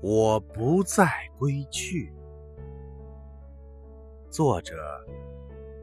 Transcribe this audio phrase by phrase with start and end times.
[0.00, 1.06] 我不再
[1.38, 2.12] 归去。
[4.30, 4.76] 作者：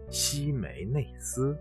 [0.10, 1.58] 西梅内斯。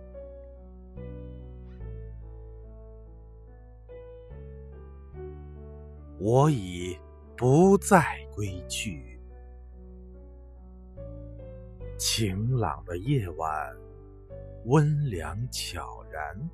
[6.18, 6.96] 我已
[7.36, 8.04] 不再
[8.34, 9.18] 归去。
[11.98, 13.76] 晴朗的夜晚，
[14.66, 16.50] 温凉悄然。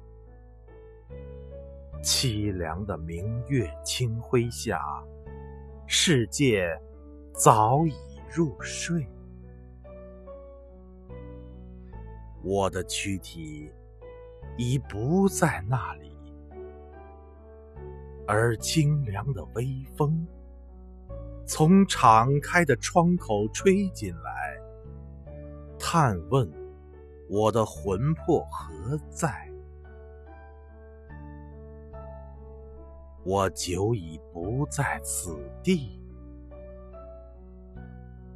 [2.03, 4.81] 凄凉的明月清辉下，
[5.91, 6.69] 世界
[7.33, 7.95] 早已
[8.31, 9.09] 入睡。
[12.43, 13.73] 我的躯体
[14.59, 16.15] 已不在那里，
[18.27, 20.27] 而清凉的微风
[21.47, 24.61] 从敞开的窗口吹进来，
[25.79, 26.47] 探问
[27.31, 29.48] 我的魂魄何在。
[33.29, 36.01] 我久已不在此地，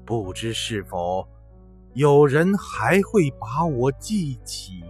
[0.05, 1.27] 不知是否
[1.95, 4.85] 有人还会把我记起？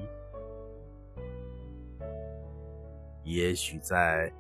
[3.23, 4.33] 也许在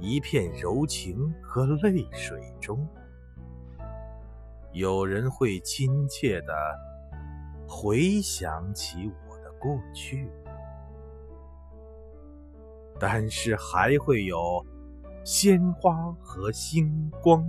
[0.00, 2.84] 一片柔情和泪水中，
[4.72, 6.52] 有人会亲切的
[7.68, 10.28] 回想起我的过去，
[12.98, 14.66] 但是还会有。
[15.24, 17.42] 鲜花和星光，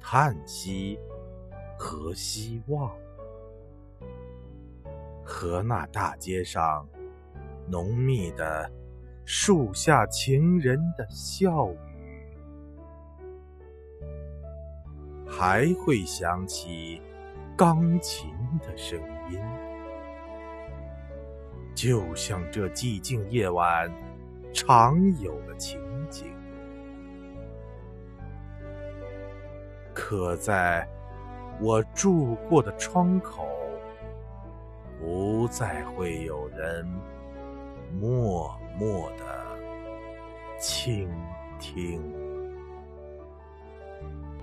[0.00, 0.96] 叹息
[1.76, 2.94] 和希望，
[5.24, 6.88] 和那大街上
[7.68, 8.70] 浓密的
[9.24, 11.76] 树下情人的笑语，
[15.26, 17.02] 还会响起
[17.56, 18.96] 钢琴的声
[19.28, 19.40] 音，
[21.74, 23.92] 就像这寂静夜晚
[24.52, 25.80] 常有的情。
[29.92, 30.88] 可在
[31.60, 33.46] 我住过的窗口，
[34.98, 36.86] 不再会有人
[38.00, 39.24] 默默的
[40.58, 41.08] 倾
[41.58, 42.29] 听。